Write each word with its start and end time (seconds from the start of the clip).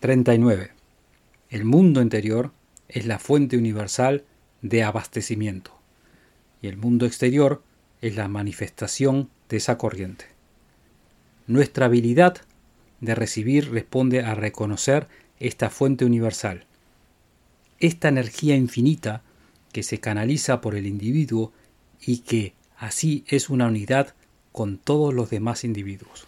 39. 0.00 0.70
El 1.50 1.66
mundo 1.66 2.00
interior 2.00 2.52
es 2.88 3.04
la 3.04 3.18
fuente 3.18 3.58
universal 3.58 4.24
de 4.62 4.82
abastecimiento 4.82 5.78
y 6.62 6.68
el 6.68 6.78
mundo 6.78 7.04
exterior 7.04 7.62
es 8.00 8.16
la 8.16 8.26
manifestación 8.26 9.28
de 9.50 9.58
esa 9.58 9.76
corriente. 9.76 10.24
Nuestra 11.46 11.84
habilidad 11.84 12.38
de 13.02 13.14
recibir 13.14 13.72
responde 13.72 14.22
a 14.22 14.34
reconocer 14.34 15.06
esta 15.38 15.68
fuente 15.68 16.06
universal. 16.06 16.64
Esta 17.78 18.08
energía 18.08 18.56
infinita 18.56 19.22
que 19.70 19.82
se 19.82 20.00
canaliza 20.00 20.62
por 20.62 20.76
el 20.76 20.86
individuo 20.86 21.52
y 22.00 22.20
que 22.20 22.54
así 22.78 23.22
es 23.28 23.50
una 23.50 23.66
unidad 23.66 24.14
con 24.50 24.78
todos 24.78 25.12
los 25.12 25.28
demás 25.28 25.62
individuos. 25.62 26.26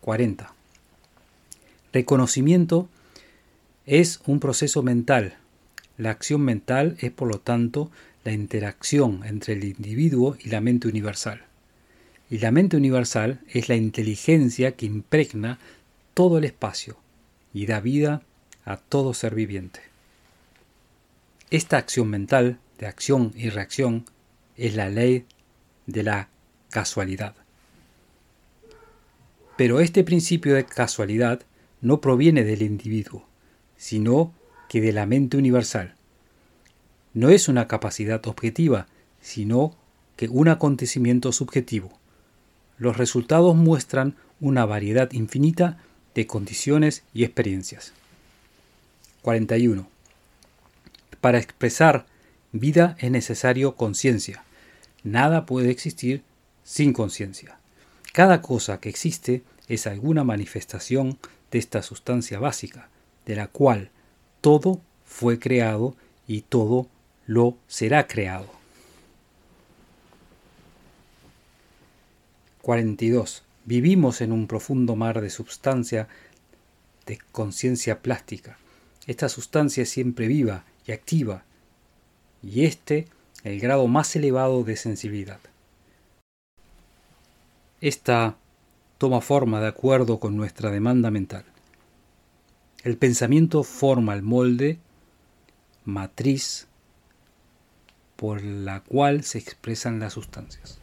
40. 0.00 0.52
Reconocimiento 1.94 2.88
es 3.86 4.20
un 4.26 4.40
proceso 4.40 4.82
mental. 4.82 5.36
La 5.96 6.10
acción 6.10 6.40
mental 6.40 6.96
es, 6.98 7.12
por 7.12 7.28
lo 7.28 7.38
tanto, 7.38 7.88
la 8.24 8.32
interacción 8.32 9.22
entre 9.24 9.54
el 9.54 9.62
individuo 9.62 10.36
y 10.40 10.48
la 10.48 10.60
mente 10.60 10.88
universal. 10.88 11.44
Y 12.28 12.38
la 12.38 12.50
mente 12.50 12.76
universal 12.76 13.40
es 13.48 13.68
la 13.68 13.76
inteligencia 13.76 14.72
que 14.72 14.86
impregna 14.86 15.60
todo 16.14 16.38
el 16.38 16.44
espacio 16.44 16.96
y 17.52 17.66
da 17.66 17.78
vida 17.78 18.22
a 18.64 18.76
todo 18.76 19.14
ser 19.14 19.36
viviente. 19.36 19.78
Esta 21.50 21.76
acción 21.76 22.08
mental 22.08 22.58
de 22.80 22.88
acción 22.88 23.32
y 23.36 23.50
reacción 23.50 24.04
es 24.56 24.74
la 24.74 24.88
ley 24.88 25.26
de 25.86 26.02
la 26.02 26.28
casualidad. 26.70 27.36
Pero 29.56 29.78
este 29.78 30.02
principio 30.02 30.56
de 30.56 30.64
casualidad 30.64 31.42
no 31.84 32.00
proviene 32.00 32.44
del 32.44 32.62
individuo, 32.62 33.26
sino 33.76 34.32
que 34.70 34.80
de 34.80 34.90
la 34.92 35.04
mente 35.04 35.36
universal. 35.36 35.94
No 37.12 37.28
es 37.28 37.46
una 37.46 37.68
capacidad 37.68 38.26
objetiva, 38.26 38.86
sino 39.20 39.76
que 40.16 40.28
un 40.28 40.48
acontecimiento 40.48 41.30
subjetivo. 41.30 41.92
Los 42.78 42.96
resultados 42.96 43.54
muestran 43.54 44.16
una 44.40 44.64
variedad 44.64 45.12
infinita 45.12 45.76
de 46.14 46.26
condiciones 46.26 47.04
y 47.12 47.22
experiencias. 47.22 47.92
41. 49.20 49.86
Para 51.20 51.38
expresar 51.38 52.06
vida 52.52 52.96
es 52.98 53.10
necesario 53.10 53.76
conciencia. 53.76 54.42
Nada 55.02 55.44
puede 55.44 55.70
existir 55.70 56.22
sin 56.62 56.94
conciencia. 56.94 57.58
Cada 58.14 58.40
cosa 58.40 58.80
que 58.80 58.88
existe 58.88 59.42
es 59.68 59.86
alguna 59.86 60.24
manifestación 60.24 61.18
de 61.54 61.60
esta 61.60 61.82
sustancia 61.82 62.40
básica, 62.40 62.88
de 63.26 63.36
la 63.36 63.46
cual 63.46 63.90
todo 64.40 64.80
fue 65.04 65.38
creado 65.38 65.94
y 66.26 66.40
todo 66.40 66.88
lo 67.26 67.56
será 67.68 68.08
creado. 68.08 68.48
42. 72.60 73.44
Vivimos 73.66 74.20
en 74.20 74.32
un 74.32 74.48
profundo 74.48 74.96
mar 74.96 75.20
de 75.20 75.30
substancia 75.30 76.08
de 77.06 77.20
conciencia 77.30 78.02
plástica. 78.02 78.58
Esta 79.06 79.28
sustancia 79.28 79.84
es 79.84 79.90
siempre 79.90 80.26
viva 80.26 80.64
y 80.88 80.90
activa, 80.90 81.44
y 82.42 82.64
este 82.64 83.06
el 83.44 83.60
grado 83.60 83.86
más 83.86 84.16
elevado 84.16 84.64
de 84.64 84.74
sensibilidad. 84.74 85.38
Esta 87.80 88.38
toma 89.04 89.20
forma 89.20 89.60
de 89.60 89.66
acuerdo 89.66 90.18
con 90.18 90.34
nuestra 90.34 90.70
demanda 90.70 91.10
mental. 91.10 91.44
El 92.84 92.96
pensamiento 92.96 93.62
forma 93.62 94.14
el 94.14 94.22
molde, 94.22 94.78
matriz, 95.84 96.68
por 98.16 98.42
la 98.42 98.80
cual 98.80 99.22
se 99.22 99.36
expresan 99.36 100.00
las 100.00 100.14
sustancias. 100.14 100.78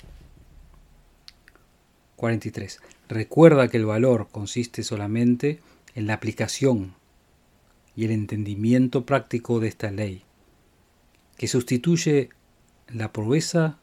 43. 2.17 2.79
Recuerda 3.09 3.69
que 3.69 3.77
el 3.77 3.87
valor 3.87 4.27
consiste 4.31 4.83
solamente 4.83 5.59
en 5.95 6.05
la 6.05 6.13
aplicación 6.13 6.93
y 7.95 8.05
el 8.05 8.11
entendimiento 8.11 9.03
práctico 9.03 9.59
de 9.59 9.69
esta 9.69 9.89
ley, 9.89 10.21
que 11.37 11.47
sustituye 11.47 12.29
la 12.87 13.11
pobreza 13.11 13.79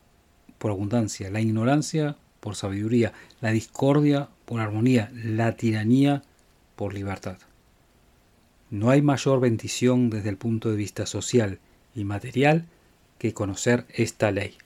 por 0.59 0.71
abundancia, 0.71 1.29
la 1.29 1.41
ignorancia 1.41 2.17
por 2.41 2.57
sabiduría, 2.57 3.13
la 3.41 3.51
discordia 3.51 4.29
por 4.45 4.61
armonía, 4.61 5.11
la 5.13 5.57
tiranía 5.57 6.23
por 6.77 6.95
libertad. 6.95 7.39
No 8.71 8.91
hay 8.91 9.03
mayor 9.03 9.41
bendición 9.41 10.11
desde 10.11 10.29
el 10.29 10.37
punto 10.37 10.71
de 10.71 10.77
vista 10.77 11.07
social 11.07 11.59
y 11.95 12.05
material 12.05 12.67
que 13.19 13.35
conocer 13.35 13.87
esta 13.89 14.31
ley. 14.31 14.57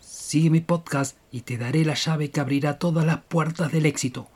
Sigue 0.00 0.50
mi 0.50 0.60
podcast 0.60 1.16
y 1.32 1.40
te 1.40 1.58
daré 1.58 1.84
la 1.84 1.94
llave 1.94 2.30
que 2.30 2.40
abrirá 2.40 2.78
todas 2.78 3.04
las 3.04 3.18
puertas 3.18 3.72
del 3.72 3.84
éxito. 3.84 4.28